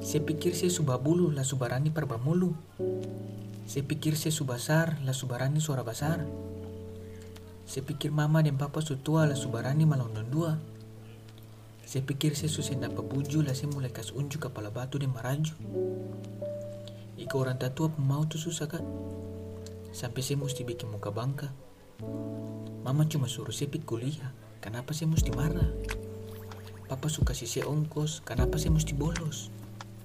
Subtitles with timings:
[0.00, 2.56] Saya pikir saya subah bulu lah subarani parba mulu.
[3.68, 6.24] Saya pikir saya subasar lah subarani suara besar.
[7.68, 10.52] Saya pikir mama dan papa su tua lah subarani malondon dua.
[11.86, 15.54] Saya pikir saya susah dapat buju lah saya mulai kas unjuk kepala batu dan maraju.
[17.20, 18.82] Ika orang tatua mau tuh susah kan?
[19.94, 21.52] Sampai saya mesti bikin muka bangka.
[22.82, 24.32] Mama cuma suruh saya kuliah.
[24.64, 25.70] Kenapa saya mesti marah?
[27.10, 28.22] Suka saya ongkos.
[28.22, 29.50] Kenapa saya mesti bolos?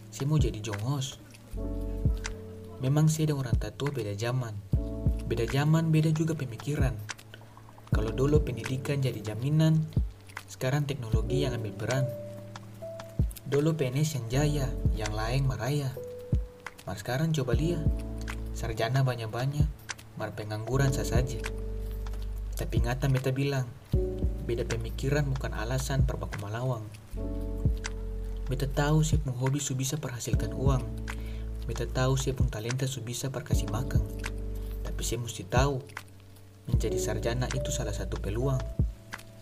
[0.10, 1.22] Saya mau jadi jongos.
[2.82, 4.58] Memang saya dan orang tatua beda zaman.
[5.30, 6.98] Beda zaman, beda juga pemikiran.
[7.94, 9.86] Kalau dulu pendidikan jadi jaminan,
[10.50, 12.06] sekarang teknologi yang ambil peran.
[13.46, 15.94] Dulu PNS yang jaya, yang lain maraya.
[16.90, 17.86] Mar sekarang coba lihat,
[18.58, 19.70] sarjana banyak-banyak,
[20.18, 21.38] mar pengangguran saja.
[22.58, 23.70] Tapi ingatan beta bilang,
[24.46, 26.86] beda pemikiran bukan alasan perbaku malawang.
[28.46, 30.86] Beta tahu sih pun hobi su bisa perhasilkan uang.
[31.66, 34.06] Beta tahu sih pun talenta su bisa perkasih makan.
[34.86, 35.82] Tapi saya mesti tahu,
[36.70, 38.62] menjadi sarjana itu salah satu peluang.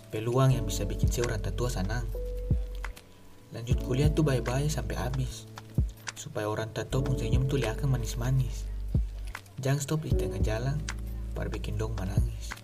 [0.07, 2.07] Peluang yang bisa bikin saya orang tatua senang.
[3.51, 5.51] Lanjut kuliah tuh baik-baik sampai habis.
[6.15, 8.63] Supaya orang tatua pun senyum tuh liakan manis-manis.
[9.59, 10.79] Jangan stop di tengah jalan,
[11.35, 12.55] baru bikin dong menangis.